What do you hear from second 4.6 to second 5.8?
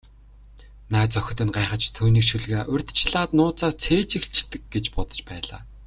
гэж бодож байлаа.